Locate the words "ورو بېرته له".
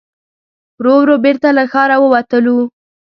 1.01-1.63